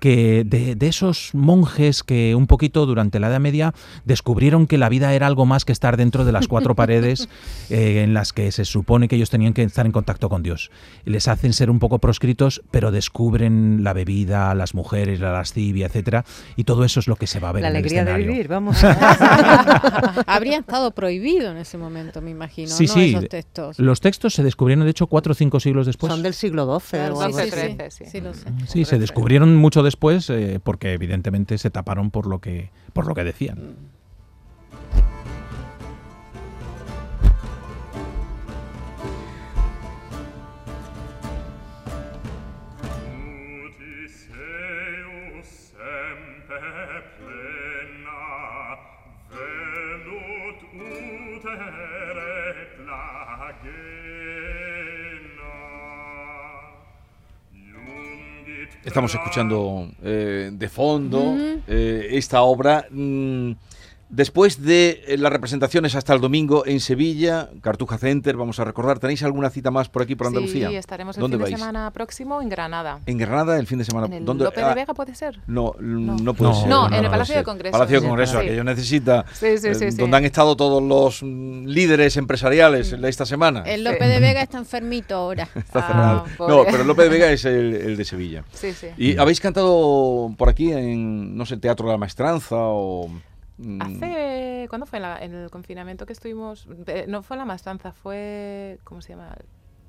que 0.00 0.42
de, 0.44 0.74
de 0.74 0.88
esos 0.88 1.30
monjes 1.34 2.02
que 2.02 2.34
un 2.34 2.46
poquito 2.46 2.84
durante 2.84 3.20
la 3.20 3.28
Edad 3.28 3.40
Media 3.40 3.72
descubrieron 4.04 4.66
que 4.66 4.76
la 4.76 4.88
vida 4.88 5.14
era 5.14 5.26
algo 5.26 5.46
más 5.46 5.64
que 5.64 5.72
estar 5.72 5.96
dentro 5.96 6.24
de 6.24 6.32
las 6.32 6.46
cuatro 6.48 6.74
paredes 6.76 7.28
eh, 7.70 8.02
en 8.02 8.12
las 8.12 8.32
que 8.32 8.50
se 8.52 8.64
supone 8.64 9.08
que 9.08 9.16
ellos 9.16 9.30
tenían 9.30 9.54
que 9.54 9.62
estar 9.62 9.86
en 9.86 9.92
contacto 9.92 10.28
con 10.28 10.42
Dios. 10.42 10.70
Les 11.04 11.28
hacen 11.28 11.52
ser 11.52 11.70
un 11.70 11.78
poco 11.78 12.00
proscritos, 12.00 12.62
pero 12.70 12.90
descubren 12.90 13.82
la 13.84 13.92
bebida, 13.92 14.54
las 14.54 14.74
mujeres, 14.74 15.20
la 15.20 15.32
lascivia, 15.32 15.86
etcétera, 15.86 16.24
y 16.56 16.64
todo 16.64 16.84
eso 16.84 17.00
es 17.00 17.06
lo 17.08 17.16
que 17.16 17.26
se 17.26 17.38
va 17.40 17.50
a 17.50 17.52
ver 17.52 17.62
La 17.62 17.68
en 17.68 17.76
el 17.76 17.78
alegría 17.78 18.04
de 18.04 18.10
escenario. 18.10 18.32
vivir, 18.32 18.48
vamos. 18.48 18.76
Habría 20.26 20.58
estado 20.58 20.90
prohibido 20.90 21.50
en 21.50 21.58
ese 21.58 21.78
momento, 21.78 22.20
me 22.20 22.30
imagino, 22.30 22.68
Sí, 22.70 22.86
¿no? 22.86 22.92
sí. 22.92 23.10
Esos 23.14 23.28
textos. 23.28 23.78
Los 23.78 24.00
textos 24.00 24.23
se 24.30 24.42
descubrieron, 24.42 24.84
de 24.84 24.90
hecho, 24.90 25.06
cuatro 25.06 25.32
o 25.32 25.34
cinco 25.34 25.60
siglos 25.60 25.86
después. 25.86 26.12
Son 26.12 26.22
del 26.22 26.34
siglo 26.34 26.80
XII 26.80 26.98
Del 26.98 27.12
o 27.12 27.20
algo 27.20 27.38
así. 27.38 27.50
Sí. 27.90 28.04
sí, 28.06 28.20
lo 28.20 28.34
sé. 28.34 28.46
Sí, 28.66 28.84
se 28.84 28.98
descubrieron 28.98 29.56
mucho 29.56 29.82
después 29.82 30.30
eh, 30.30 30.60
porque 30.62 30.92
evidentemente 30.92 31.58
se 31.58 31.70
taparon 31.70 32.10
por 32.10 32.26
lo 32.26 32.40
que 32.40 32.70
por 32.92 33.06
lo 33.06 33.14
que 33.14 33.24
decían. 33.24 33.76
Estamos 58.84 59.14
escuchando 59.14 59.90
eh, 60.02 60.50
de 60.52 60.68
fondo 60.68 61.34
eh, 61.66 62.08
esta 62.10 62.42
obra. 62.42 62.86
mm, 62.90 63.52
después 64.14 64.62
de 64.62 65.02
eh, 65.06 65.18
las 65.18 65.32
representaciones 65.32 65.94
hasta 65.94 66.14
el 66.14 66.20
domingo 66.20 66.64
en 66.66 66.80
Sevilla, 66.80 67.50
Cartuja 67.62 67.98
Center, 67.98 68.36
vamos 68.36 68.58
a 68.60 68.64
recordar, 68.64 68.98
¿tenéis 68.98 69.22
alguna 69.22 69.50
cita 69.50 69.70
más 69.70 69.88
por 69.88 70.02
aquí, 70.02 70.14
por 70.14 70.28
Andalucía? 70.28 70.68
Sí, 70.68 70.76
estaremos 70.76 71.16
el 71.16 71.20
¿Dónde 71.22 71.36
fin 71.38 71.46
de 71.46 71.56
semana 71.58 71.90
próximo 71.90 72.40
en 72.40 72.48
Granada. 72.48 73.00
En 73.06 73.18
Granada, 73.18 73.58
el 73.58 73.66
fin 73.66 73.78
de 73.78 73.84
semana. 73.84 74.06
En 74.06 74.12
el 74.14 74.24
¿Dónde? 74.24 74.44
Lope 74.44 74.62
Ah, 74.62 74.68
de 74.68 74.74
Vega 74.74 74.94
puede 74.94 75.14
ser. 75.14 75.38
No, 75.46 75.74
no, 75.80 76.16
No. 76.16 76.34
puede 76.34 76.52
No, 76.52 76.60
ser. 76.60 76.68
No, 76.68 76.86
en 76.88 76.94
el 77.04 77.10
Palacio 77.10 77.34
de 77.34 77.38
ser. 77.40 77.44
Congresos. 77.44 77.72
Palacio 77.72 77.96
de 77.96 78.00
Sí, 78.02 78.08
Congresos, 78.08 78.36
sí. 78.40 78.46
aquello 78.46 78.64
necesita. 78.64 79.24
Sí, 79.32 79.58
sí, 79.58 79.74
sí, 79.74 79.84
eh, 79.84 79.92
sí. 79.92 79.96
Donde 79.98 80.16
han 80.16 80.24
estado 80.24 80.56
todos 80.56 80.82
los 80.82 81.22
mm, 81.22 81.66
líderes 81.66 82.16
empresariales 82.16 82.92
en 82.92 83.04
esta 83.04 83.26
semana. 83.26 83.62
El 83.66 83.84
Lope 83.84 84.06
de 84.06 84.20
Vega 84.20 84.42
está 84.42 84.58
enfermito 84.58 85.14
ahora. 85.16 85.48
Está 85.54 85.80
Ah, 85.80 85.86
cerrado. 85.86 86.24
pobre. 86.38 86.54
No, 86.54 86.64
pero 86.70 86.84
López 86.84 87.04
de 87.04 87.10
Vega 87.10 87.30
es 87.32 87.44
el, 87.44 87.74
el 87.74 87.96
de 87.96 88.04
Sevilla. 88.04 88.44
Sí, 88.52 88.72
sí. 88.72 88.88
¿Y 88.96 89.16
habéis 89.18 89.40
cantado 89.40 90.32
por 90.36 90.48
aquí 90.48 90.72
en, 90.72 91.36
no 91.36 91.44
sé, 91.46 91.56
Teatro 91.56 91.86
de 91.86 91.92
la 91.92 91.98
Maestranza 91.98 92.56
o...? 92.58 93.10
Mm, 93.58 93.82
Hace 93.82 94.66
¿cuándo 94.68 94.86
fue? 94.86 94.98
En, 94.98 95.02
la- 95.02 95.18
en 95.24 95.34
el 95.34 95.50
confinamiento 95.50 96.06
que 96.06 96.12
estuvimos, 96.12 96.66
eh, 96.86 97.06
no 97.08 97.22
fue 97.22 97.36
en 97.36 97.40
la 97.40 97.44
Mastanza, 97.44 97.92
fue, 97.92 98.78
¿cómo 98.84 99.00
se 99.02 99.10
llama? 99.10 99.36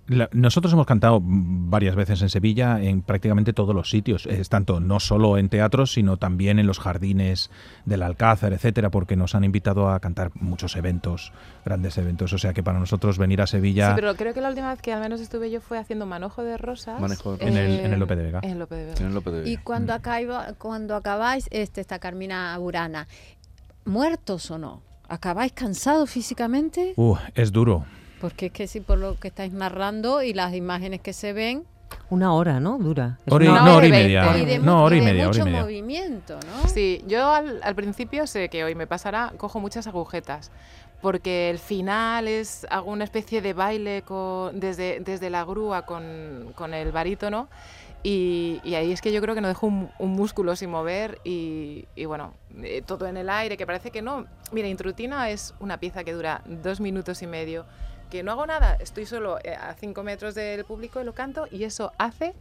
La- 0.07 0.29
nosotros 0.33 0.71
hemos 0.71 0.85
cantado 0.85 1.19
mm, 1.19 1.71
varias 1.71 1.95
veces 1.95 2.21
en 2.21 2.29
Sevilla 2.29 2.79
en 2.79 3.01
prácticamente 3.01 3.53
todos 3.53 3.73
los 3.73 3.89
sitios, 3.89 4.27
es 4.27 4.49
tanto 4.49 4.79
no 4.79 4.99
solo 4.99 5.39
en 5.39 5.49
teatros, 5.49 5.93
sino 5.93 6.17
también 6.17 6.59
en 6.59 6.67
los 6.67 6.77
jardines 6.77 7.49
del 7.85 8.03
Alcázar, 8.03 8.53
etcétera, 8.53 8.91
porque 8.91 9.15
nos 9.15 9.33
han 9.33 9.43
invitado 9.43 9.89
a 9.89 9.99
cantar 9.99 10.29
muchos 10.35 10.75
eventos, 10.75 11.33
grandes 11.65 11.97
eventos. 11.97 12.31
O 12.33 12.37
sea 12.37 12.53
que 12.53 12.61
para 12.61 12.77
nosotros 12.77 13.17
venir 13.17 13.41
a 13.41 13.47
Sevilla 13.47 13.89
Sí, 13.89 13.93
pero 13.95 14.13
creo 14.15 14.35
que 14.35 14.41
la 14.41 14.49
última 14.49 14.69
vez 14.69 14.79
que 14.79 14.93
al 14.93 15.01
menos 15.01 15.21
estuve 15.21 15.49
yo 15.49 15.59
fue 15.59 15.79
haciendo 15.79 16.05
Manojo 16.05 16.43
de 16.43 16.57
Rosas. 16.59 17.01
Manejo 17.01 17.37
de 17.37 17.47
En 17.47 17.57
el- 17.57 17.79
en 17.79 17.85
el 17.87 17.93
eh, 17.93 17.97
Lope 17.97 18.15
de 18.15 18.23
Vega. 18.25 18.39
En 18.43 18.51
el 18.51 18.59
Lope 18.59 18.75
de 18.75 18.85
Vega. 18.85 18.97
En 18.99 19.07
el 19.07 19.13
Lope 19.15 19.31
de 19.31 19.37
Vega. 19.39 19.49
Y 19.49 19.57
cuando, 19.57 19.91
acaba- 19.93 20.53
cuando 20.59 20.95
acabáis, 20.95 21.47
este, 21.49 21.81
esta 21.81 21.97
Carmina 21.97 22.55
Burana, 22.59 23.07
¿muertos 23.85 24.49
o 24.51 24.57
no? 24.57 24.81
¿Acabáis 25.07 25.51
cansados 25.53 26.09
físicamente? 26.09 26.93
uh, 26.97 27.15
es 27.35 27.51
duro. 27.51 27.85
Porque 28.19 28.47
es 28.47 28.51
que 28.51 28.67
sí, 28.67 28.79
por 28.79 28.97
lo 28.97 29.19
que 29.19 29.27
estáis 29.27 29.53
narrando 29.53 30.23
y 30.23 30.33
las 30.33 30.53
imágenes 30.53 31.01
que 31.01 31.13
se 31.13 31.33
ven, 31.33 31.63
Una 32.09 32.33
hora, 32.33 32.59
¿no? 32.59 32.77
Dura. 32.79 33.19
Es 33.25 33.31
Hora 33.31 33.45
y- 33.45 33.47
una 33.47 33.61
hora 33.61 33.71
no, 33.71 33.77
hora 33.77 33.87
y 33.87 33.91
media. 33.91 34.37
y 34.37 34.45
de, 34.45 34.59
No, 34.59 34.83
hora 34.83 34.95
y 34.95 34.99
de 34.99 35.05
media, 35.05 35.27
hora 35.29 35.35
y 35.37 35.39
mucho 35.39 35.45
media. 35.45 35.61
movimiento, 35.61 36.39
¿no? 36.47 36.67
Sí, 36.67 37.03
yo 37.07 37.31
al, 37.31 37.61
al 37.63 37.75
principio 37.75 38.25
sé 38.25 38.49
que 38.49 38.63
hoy 38.63 38.73
me 38.73 38.87
pasará, 38.87 39.33
cojo 39.37 39.59
muchas 39.59 39.85
agujetas, 39.85 40.51
porque 41.05 41.51
el 41.51 41.59
final 41.59 42.27
es, 42.27 42.65
hago 42.71 42.89
una 42.89 43.03
especie 43.03 43.39
de 43.39 43.53
baile 43.53 44.01
con, 44.01 44.59
desde, 44.59 44.99
desde 45.01 45.29
la 45.29 45.43
grúa 45.43 45.85
con, 45.85 46.51
con 46.55 46.73
el 46.73 46.91
barítono 46.91 47.47
y, 48.01 48.59
ahí 48.75 48.91
es 48.91 49.01
que 49.01 49.11
yo 49.11 49.21
creo 49.21 49.35
que 49.35 49.41
no 49.41 49.47
dejo 49.47 49.67
un, 49.67 49.91
músculo 49.99 50.55
sin 50.55 50.71
mover 50.71 51.19
y, 51.23 51.85
y 51.95 52.05
bueno, 52.05 52.33
eh, 52.63 52.81
todo 52.83 53.05
en 53.05 53.17
el 53.17 53.29
aire, 53.29 53.55
que 53.55 53.67
parece 53.67 53.91
que 53.91 54.01
no. 54.01 54.25
Mira, 54.51 54.67
Intrutina 54.67 55.29
es 55.29 55.53
una 55.59 55.79
pieza 55.79 56.03
que 56.03 56.11
dura 56.11 56.41
dos 56.47 56.79
minutos 56.79 57.21
y 57.21 57.27
medio, 57.27 57.67
que 58.09 58.23
no 58.23 58.31
hago 58.31 58.47
nada, 58.47 58.75
estoy 58.79 59.05
solo 59.05 59.37
eh, 59.43 59.53
a 59.53 59.75
cinco 59.75 60.01
metros 60.01 60.33
del 60.33 60.65
público 60.65 60.99
y 60.99 61.03
lo 61.03 61.13
canto 61.13 61.47
y 61.51 61.65
eso 61.65 61.91
hace 61.99 62.33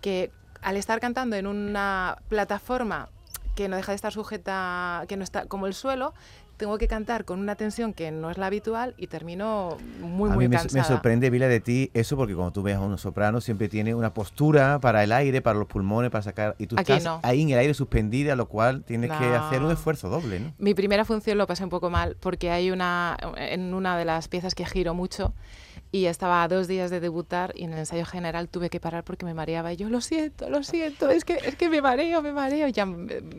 que 0.00 0.32
al 0.62 0.76
estar 0.76 0.98
cantando 0.98 1.36
en 1.36 1.46
una 1.46 2.18
plataforma 2.28 3.08
que 3.54 3.68
no 3.68 3.76
deja 3.76 3.92
de 3.92 3.96
estar 3.96 4.12
sujeta, 4.12 5.04
que 5.06 5.16
no 5.16 5.22
está 5.22 5.46
como 5.46 5.68
el 5.68 5.74
suelo, 5.74 6.12
tengo 6.60 6.76
que 6.76 6.86
cantar 6.88 7.24
con 7.24 7.40
una 7.40 7.56
tensión 7.56 7.94
que 7.94 8.10
no 8.10 8.30
es 8.30 8.36
la 8.36 8.46
habitual 8.46 8.94
y 8.98 9.06
termino 9.06 9.78
muy, 10.00 10.30
a 10.30 10.34
muy 10.34 10.44
mí 10.44 10.48
me, 10.50 10.56
cansada. 10.58 10.82
me 10.82 10.86
sorprende, 10.86 11.30
Vila, 11.30 11.48
de 11.48 11.58
ti 11.60 11.90
eso, 11.94 12.16
porque 12.18 12.34
cuando 12.34 12.52
tú 12.52 12.62
ves 12.62 12.76
a 12.76 12.80
un 12.80 12.98
soprano 12.98 13.40
siempre 13.40 13.68
tiene 13.70 13.94
una 13.94 14.12
postura 14.12 14.78
para 14.78 15.02
el 15.02 15.10
aire, 15.10 15.40
para 15.40 15.58
los 15.58 15.66
pulmones, 15.66 16.10
para 16.10 16.20
sacar... 16.22 16.56
Y 16.58 16.66
tú 16.66 16.76
Aquí 16.78 16.92
estás 16.92 17.04
no. 17.04 17.20
ahí 17.22 17.40
en 17.42 17.48
el 17.50 17.58
aire 17.58 17.72
suspendida, 17.72 18.36
lo 18.36 18.46
cual 18.46 18.84
tienes 18.84 19.10
que 19.10 19.26
No. 19.26 19.34
hacer 19.36 19.62
un 19.62 19.72
esfuerzo 19.72 20.10
doble, 20.10 20.38
¿no? 20.38 20.52
Mi 20.58 20.74
primera 20.74 21.06
función 21.06 21.38
lo 21.38 21.46
pasé 21.46 21.64
un 21.64 21.70
poco 21.70 21.88
mal 21.88 22.16
porque 22.20 22.50
hay 22.50 22.70
una 22.70 23.16
en 23.36 23.72
una 23.72 23.96
de 23.96 24.04
las 24.04 24.28
piezas 24.28 24.54
que 24.54 24.66
giro 24.66 24.92
mucho 24.92 25.32
y 25.92 26.06
estaba 26.06 26.42
a 26.42 26.48
dos 26.48 26.68
días 26.68 26.90
de 26.90 27.00
debutar 27.00 27.52
y 27.56 27.64
en 27.64 27.72
el 27.72 27.80
ensayo 27.80 28.04
general 28.04 28.48
tuve 28.48 28.70
que 28.70 28.78
parar 28.78 29.02
porque 29.04 29.24
me 29.24 29.34
mareaba 29.34 29.72
y 29.72 29.76
yo 29.76 29.88
lo 29.88 30.00
siento, 30.00 30.48
lo 30.48 30.62
siento, 30.62 31.10
es 31.10 31.24
que 31.24 31.34
es 31.44 31.56
que 31.56 31.68
me 31.68 31.82
mareo, 31.82 32.22
me 32.22 32.32
mareo 32.32 32.68
y, 32.68 32.72
ya, 32.72 32.86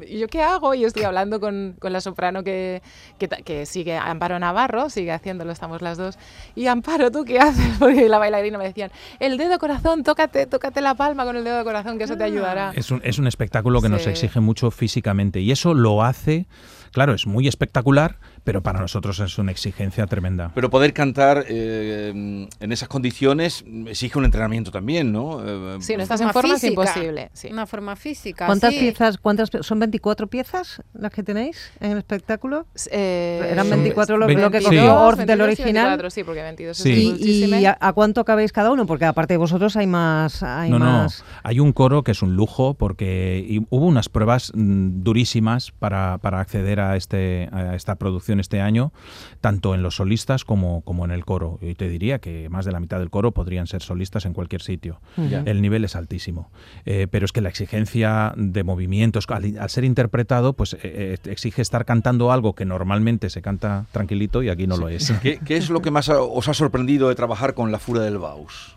¿y 0.07 0.19
yo 0.19 0.27
qué 0.27 0.41
hago 0.41 0.73
y 0.73 0.83
estoy 0.83 1.03
hablando 1.03 1.39
con, 1.39 1.75
con 1.79 1.93
la 1.93 2.01
soprano 2.01 2.43
que, 2.43 2.81
que, 3.17 3.27
que 3.27 3.65
sigue 3.65 3.97
Amparo 3.97 4.37
Navarro, 4.39 4.89
sigue 4.89 5.11
haciéndolo, 5.11 5.51
estamos 5.51 5.81
las 5.81 5.97
dos. 5.97 6.17
Y 6.55 6.67
Amparo, 6.67 7.11
¿tú 7.11 7.23
qué 7.23 7.39
haces? 7.39 7.75
Porque 7.79 8.09
la 8.09 8.17
bailarina 8.17 8.57
me 8.57 8.65
decían, 8.65 8.91
el 9.19 9.37
dedo 9.37 9.57
corazón, 9.59 10.03
tócate, 10.03 10.45
tócate 10.47 10.81
la 10.81 10.95
palma 10.95 11.23
con 11.25 11.37
el 11.37 11.43
dedo 11.43 11.63
corazón 11.63 11.97
que 11.97 12.03
eso 12.03 12.17
te 12.17 12.23
ayudará. 12.23 12.73
Es 12.75 12.91
un, 12.91 13.01
es 13.03 13.17
un 13.17 13.27
espectáculo 13.27 13.81
que 13.81 13.89
nos 13.89 14.05
exige 14.07 14.39
mucho 14.39 14.71
físicamente 14.71 15.39
y 15.39 15.51
eso 15.51 15.73
lo 15.73 16.03
hace, 16.03 16.47
claro, 16.91 17.13
es 17.13 17.25
muy 17.27 17.47
espectacular, 17.47 18.17
pero 18.43 18.61
para 18.61 18.79
nosotros 18.79 19.19
es 19.19 19.37
una 19.37 19.51
exigencia 19.51 20.07
tremenda. 20.07 20.51
Pero 20.55 20.69
poder 20.69 20.93
cantar 20.93 21.45
eh, 21.47 22.47
en 22.59 22.71
esas 22.71 22.87
condiciones 22.87 23.63
exige 23.87 24.17
un 24.17 24.25
entrenamiento 24.25 24.71
también, 24.71 25.11
¿no? 25.11 25.41
Eh, 25.45 25.77
Si 25.81 25.95
no 25.95 26.03
estás 26.03 26.21
en 26.21 26.29
forma 26.31 26.55
es 26.55 26.61
física. 26.61 26.81
imposible. 26.81 27.29
Sí. 27.33 27.49
Una 27.51 27.65
forma 27.65 27.95
física. 27.95 28.45
¿Cuántas 28.45 28.73
sí. 28.73 28.79
piezas, 28.79 29.17
cuántas 29.17 29.49
son 29.61 29.79
24 29.79 30.27
piezas 30.27 30.81
las 30.93 31.11
que 31.11 31.23
tenéis 31.23 31.71
en 31.79 31.91
el 31.91 31.97
espectáculo? 31.99 32.65
Eh, 32.91 33.47
Eran 33.51 33.67
Son 33.67 33.77
24 33.77 34.17
lo, 34.17 34.25
veinte- 34.27 34.41
lo 34.41 34.51
que 34.51 34.59
sí. 34.59 34.65
cogió 34.65 34.81
22, 34.81 35.01
Orff 35.01 35.17
del 35.19 35.27
22 35.27 35.47
y 35.59 35.61
original. 35.61 35.85
24, 35.97 36.09
sí, 36.09 36.23
porque 36.23 36.41
22 36.41 36.77
Sí. 36.77 36.91
es 37.19 37.21
¿Y, 37.25 37.45
y 37.45 37.65
a, 37.65 37.77
a 37.79 37.93
cuánto 37.93 38.25
cabéis 38.25 38.51
cada 38.51 38.71
uno? 38.71 38.85
Porque 38.85 39.05
aparte 39.05 39.33
de 39.35 39.37
vosotros 39.37 39.75
hay 39.77 39.87
más. 39.87 40.41
Hay 40.43 40.69
no, 40.69 40.79
no, 40.79 40.85
más. 40.85 41.23
hay 41.43 41.59
un 41.59 41.73
coro 41.73 42.03
que 42.03 42.11
es 42.11 42.21
un 42.21 42.35
lujo 42.35 42.73
porque 42.73 43.45
y 43.47 43.59
hubo 43.69 43.85
unas 43.85 44.09
pruebas 44.09 44.51
mm, 44.55 45.03
durísimas 45.03 45.71
para, 45.71 46.17
para 46.17 46.39
acceder 46.39 46.79
a, 46.79 46.80
este, 46.95 47.49
a 47.51 47.75
esta 47.75 47.95
producción 47.95 48.39
este 48.39 48.61
año, 48.61 48.91
tanto 49.39 49.75
en 49.75 49.83
los 49.83 49.95
solistas 49.95 50.45
como, 50.45 50.81
como 50.81 51.05
en 51.05 51.11
el 51.11 51.25
coro. 51.25 51.59
Y 51.61 51.75
te 51.75 51.89
diría 51.89 52.19
que 52.19 52.49
más 52.49 52.65
de 52.65 52.71
la 52.71 52.79
mitad 52.79 52.99
del 52.99 53.09
coro 53.09 53.31
podrían 53.31 53.67
ser 53.67 53.81
solistas 53.81 54.25
en 54.25 54.33
cualquier 54.33 54.61
sitio. 54.61 54.99
Ya. 55.17 55.43
El 55.45 55.61
nivel 55.61 55.83
es 55.83 55.95
altísimo. 55.95 56.51
Eh, 56.85 57.07
pero 57.09 57.25
es 57.25 57.31
que 57.31 57.41
la 57.41 57.49
exigencia 57.49 58.33
de 58.35 58.63
movimientos, 58.63 59.25
al, 59.29 59.57
al 59.57 59.69
ser 59.69 59.83
interpretado, 59.83 60.53
pues 60.53 60.73
eh, 60.73 60.79
eh, 60.83 61.17
exige 61.25 61.61
estar 61.61 61.85
cantando 61.85 62.31
algo 62.31 62.53
que 62.53 62.65
normalmente 62.65 63.29
se 63.29 63.41
canta 63.41 63.85
tranquilito 63.91 64.43
y 64.43 64.49
aquí 64.49 64.67
no 64.67 64.77
lo 64.77 64.89
es. 64.89 65.11
¿Qué, 65.21 65.39
qué 65.43 65.57
es 65.57 65.69
lo 65.69 65.81
que 65.81 65.91
más 65.91 66.09
os 66.09 66.47
ha 66.47 66.53
sorprendido 66.53 67.09
de 67.09 67.15
trabajar 67.15 67.53
con 67.53 67.71
la 67.71 67.79
Fura 67.79 68.01
del 68.01 68.17
Baus? 68.17 68.75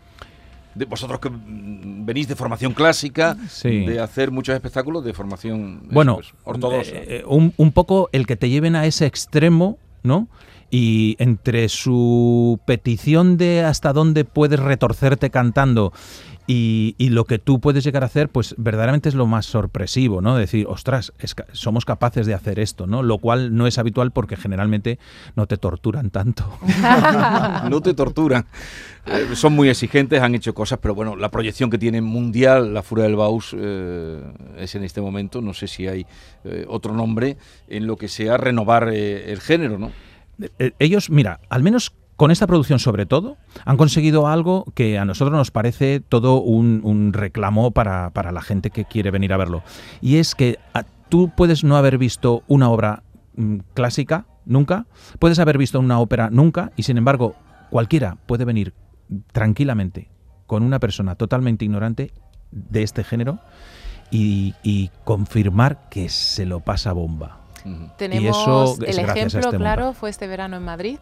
De 0.75 0.85
vosotros 0.85 1.19
que 1.19 1.29
mm, 1.29 2.05
venís 2.05 2.27
de 2.27 2.35
formación 2.35 2.73
clásica, 2.73 3.35
Sí. 3.49 3.85
de 3.85 3.99
hacer 3.99 4.29
muchos 4.29 4.53
espectáculos 4.53 5.03
de 5.05 5.13
formación 5.13 5.79
eso, 5.85 5.93
Bueno, 5.93 6.15
pues, 6.15 6.33
ortodoxa. 6.43 6.91
eh, 6.95 7.05
eh, 7.07 7.23
un, 7.27 7.53
un 7.57 7.71
poco 7.71 8.09
el 8.11 8.27
que 8.27 8.35
te 8.35 8.49
lleven 8.49 8.75
a 8.75 8.85
ese 8.85 9.05
extremo, 9.05 9.77
¿no? 10.03 10.27
Y 10.71 11.15
entre 11.19 11.69
su 11.69 12.59
petición 12.65 13.37
de 13.37 13.63
hasta 13.63 13.93
dónde 13.93 14.25
puedes 14.25 14.59
retorcerte 14.59 15.29
cantando 15.29 15.93
y, 16.47 16.95
lo 17.09 17.25
que 17.25 17.39
tú 17.39 17.59
puedes 17.59 17.83
llegar 17.83 18.03
a 18.03 18.05
hacer, 18.05 18.29
pues 18.29 18.53
verdaderamente 18.57 19.09
es 19.09 19.15
lo 19.15 19.25
más 19.25 19.47
sorpresivo, 19.47 20.21
¿no? 20.21 20.35
Decir, 20.35 20.67
ostras, 20.69 21.11
somos 21.53 21.85
capaces 21.85 22.27
de 22.27 22.35
hacer 22.35 22.59
esto, 22.59 22.85
¿no? 22.85 23.01
Lo 23.01 23.17
cual 23.17 23.55
no 23.55 23.65
es 23.65 23.79
habitual 23.79 24.11
porque 24.11 24.35
generalmente 24.35 24.99
no 25.35 25.47
te 25.47 25.57
torturan 25.57 26.11
tanto. 26.11 26.45
no 27.69 27.81
te 27.81 27.95
torturan. 27.95 28.45
Eh, 29.07 29.29
son 29.35 29.53
muy 29.53 29.69
exigentes, 29.69 30.21
han 30.21 30.35
hecho 30.35 30.53
cosas, 30.53 30.77
pero 30.79 30.93
bueno, 30.93 31.15
la 31.15 31.29
proyección 31.29 31.71
que 31.71 31.79
tiene 31.79 32.01
mundial 32.01 32.73
la 32.73 32.83
Fura 32.83 33.03
del 33.03 33.15
Baus 33.15 33.55
eh, 33.57 34.21
es 34.57 34.75
en 34.75 34.83
este 34.83 35.01
momento, 35.01 35.41
no 35.41 35.53
sé 35.53 35.67
si 35.67 35.87
hay 35.87 36.05
eh, 36.43 36.65
otro 36.67 36.93
nombre 36.93 37.37
en 37.67 37.87
lo 37.87 37.97
que 37.97 38.07
sea 38.07 38.37
renovar 38.37 38.89
el 38.89 39.39
género, 39.41 39.79
¿no? 39.79 39.91
Eh, 40.59 40.71
ellos, 40.79 41.09
mira, 41.09 41.39
al 41.49 41.63
menos 41.63 41.93
con 42.15 42.31
esta 42.31 42.47
producción 42.47 42.79
sobre 42.79 43.05
todo, 43.05 43.37
han 43.65 43.77
conseguido 43.77 44.27
algo 44.27 44.65
que 44.73 44.97
a 44.97 45.05
nosotros 45.05 45.37
nos 45.37 45.51
parece 45.51 45.99
todo 45.99 46.41
un, 46.41 47.11
reclamo 47.13 47.71
para, 47.71 48.11
para 48.11 48.31
la 48.31 48.41
gente 48.41 48.69
que 48.69 48.85
quiere 48.85 49.11
venir 49.11 49.33
a 49.33 49.37
verlo. 49.37 49.63
Y 50.01 50.17
es 50.17 50.35
que 50.35 50.59
ah, 50.73 50.85
tú 51.09 51.31
puedes 51.35 51.63
no 51.63 51.75
haber 51.75 51.97
visto 51.97 52.43
una 52.47 52.69
obra 52.69 53.03
mm, 53.35 53.57
clásica 53.73 54.25
nunca, 54.45 54.85
puedes 55.19 55.39
haber 55.39 55.57
visto 55.57 55.79
una 55.79 55.99
ópera 55.99 56.29
nunca, 56.29 56.71
y 56.77 56.83
sin 56.83 56.97
embargo 56.97 57.35
cualquiera 57.69 58.17
puede 58.25 58.45
venir 58.45 58.73
tranquilamente 59.31 60.09
con 60.47 60.63
una 60.63 60.79
persona 60.79 61.15
totalmente 61.15 61.65
ignorante 61.65 62.11
de 62.51 62.83
este 62.83 63.03
género 63.03 63.39
y, 64.11 64.53
y 64.63 64.91
confirmar 65.03 65.89
que 65.89 66.09
se 66.09 66.45
lo 66.45 66.61
pasa 66.61 66.93
bomba. 66.93 67.44
Tenemos 67.97 68.37
eso 68.41 68.77
es 68.85 68.97
el 68.97 69.05
ejemplo 69.09 69.39
este 69.39 69.57
claro 69.57 69.83
montaje. 69.85 69.99
fue 69.99 70.09
este 70.09 70.27
verano 70.27 70.57
en 70.57 70.63
Madrid. 70.63 70.99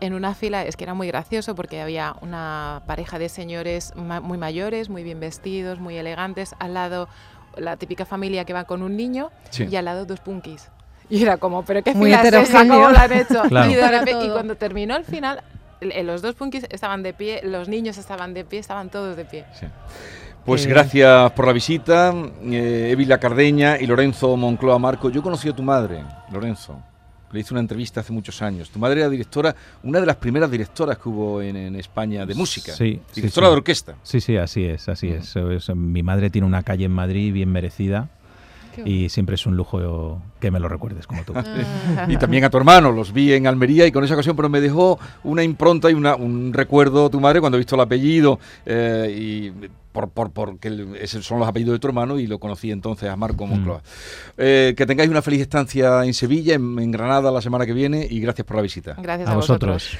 En 0.00 0.12
una 0.12 0.34
fila, 0.34 0.62
es 0.64 0.76
que 0.76 0.84
era 0.84 0.92
muy 0.92 1.06
gracioso 1.08 1.54
porque 1.54 1.80
había 1.80 2.14
una 2.20 2.82
pareja 2.86 3.18
de 3.18 3.30
señores 3.30 3.94
ma- 3.96 4.20
muy 4.20 4.36
mayores, 4.36 4.90
muy 4.90 5.02
bien 5.02 5.20
vestidos, 5.20 5.78
muy 5.80 5.96
elegantes, 5.96 6.54
al 6.58 6.74
lado 6.74 7.08
la 7.56 7.78
típica 7.78 8.04
familia 8.04 8.44
que 8.44 8.52
va 8.52 8.64
con 8.64 8.82
un 8.82 8.94
niño 8.96 9.30
Sí. 9.48 9.64
y 9.70 9.76
al 9.76 9.86
lado 9.86 10.04
dos 10.04 10.20
punkis. 10.20 10.68
Y 11.08 11.22
era 11.22 11.38
como, 11.38 11.64
pero 11.64 11.82
qué 11.82 11.94
Muy 11.94 12.10
fila 12.10 12.22
es 12.28 12.34
esa, 12.50 12.58
cómo 12.58 12.90
lo 12.90 12.98
han 12.98 13.12
hecho. 13.12 13.42
Claro. 13.48 13.70
Y, 13.70 13.74
de 13.74 13.88
repente- 13.88 14.26
y 14.26 14.28
cuando 14.30 14.56
terminó 14.56 14.96
el 14.96 15.04
final, 15.04 15.42
los 15.80 16.20
dos 16.20 16.34
punkis 16.34 16.66
estaban 16.68 17.02
de 17.02 17.14
pie, 17.14 17.40
los 17.44 17.68
niños 17.68 17.96
estaban 17.96 18.34
de 18.34 18.44
pie, 18.44 18.58
estaban 18.58 18.90
todos 18.90 19.16
de 19.16 19.24
pie. 19.24 19.46
Sí. 19.58 19.66
Pues 20.46 20.62
Qué 20.64 20.68
gracias 20.72 21.32
por 21.32 21.46
la 21.46 21.52
visita, 21.52 22.14
eh, 22.44 22.88
Evila 22.92 23.18
Cardeña 23.18 23.78
y 23.80 23.86
Lorenzo 23.86 24.36
Moncloa 24.36 24.78
Marco. 24.78 25.10
Yo 25.10 25.20
conocí 25.22 25.48
a 25.48 25.52
tu 25.52 25.62
madre, 25.64 26.04
Lorenzo. 26.32 26.80
Le 27.32 27.40
hice 27.40 27.52
una 27.52 27.60
entrevista 27.60 28.00
hace 28.00 28.12
muchos 28.12 28.40
años. 28.40 28.70
Tu 28.70 28.78
madre 28.78 29.00
era 29.00 29.10
directora, 29.10 29.54
una 29.82 29.98
de 29.98 30.06
las 30.06 30.14
primeras 30.16 30.48
directoras 30.48 30.98
que 30.98 31.08
hubo 31.08 31.42
en, 31.42 31.56
en 31.56 31.74
España 31.74 32.24
de 32.24 32.34
música. 32.36 32.72
Sí, 32.72 33.00
directora 33.12 33.48
sí. 33.48 33.50
de 33.50 33.56
orquesta. 33.56 33.94
Sí, 34.04 34.20
sí, 34.20 34.36
así 34.36 34.64
es, 34.64 34.88
así 34.88 35.08
es. 35.08 35.34
Es- 35.34 35.68
Mi 35.74 36.04
madre 36.04 36.30
tiene 36.30 36.46
una 36.46 36.62
calle 36.62 36.84
en 36.84 36.92
Madrid 36.92 37.32
bien 37.32 37.50
merecida 37.50 38.08
y 38.84 39.08
siempre 39.08 39.34
es 39.36 39.46
un 39.46 39.56
lujo 39.56 40.20
que 40.38 40.50
me 40.52 40.60
lo 40.60 40.68
recuerdes 40.68 41.06
como 41.08 41.24
tú. 41.24 41.32
Y 42.08 42.16
también 42.18 42.44
a 42.44 42.50
tu 42.50 42.56
hermano, 42.58 42.92
los 42.92 43.12
vi 43.12 43.32
en 43.32 43.48
Almería 43.48 43.84
y 43.86 43.90
con 43.90 44.04
esa 44.04 44.14
ocasión, 44.14 44.36
pero 44.36 44.48
me 44.48 44.60
dejó 44.60 45.00
una 45.24 45.42
impronta 45.42 45.90
y 45.90 45.94
una- 45.94 46.14
un 46.14 46.52
recuerdo 46.52 47.10
tu 47.10 47.18
madre 47.20 47.40
cuando 47.40 47.56
he 47.56 47.60
visto 47.60 47.74
el 47.74 47.80
apellido 47.80 48.38
eh, 48.64 49.12
y 49.18 49.52
por, 49.96 50.10
por, 50.10 50.30
porque 50.30 50.68
el- 50.68 50.94
esos 51.00 51.24
son 51.24 51.38
los 51.38 51.48
apellidos 51.48 51.72
de 51.74 51.78
tu 51.78 51.86
hermano 51.88 52.18
y 52.18 52.26
lo 52.26 52.38
conocí 52.38 52.70
entonces 52.70 53.08
a 53.08 53.16
Marco 53.16 53.46
Mm. 53.46 53.50
Moncloa. 53.50 53.82
Eh, 54.36 54.74
que 54.76 54.84
tengáis 54.84 55.08
una 55.08 55.22
feliz 55.22 55.40
estancia 55.40 56.04
en 56.04 56.12
Sevilla, 56.12 56.54
en, 56.54 56.78
en 56.78 56.90
Granada 56.90 57.30
la 57.30 57.40
semana 57.40 57.64
que 57.64 57.72
viene 57.72 58.06
y 58.08 58.20
gracias 58.20 58.46
por 58.46 58.56
la 58.56 58.62
visita. 58.62 58.94
Gracias 59.00 59.26
A 59.28 59.32
a, 59.32 59.36
vosotros. 59.36 59.72
vosotros. 59.72 59.94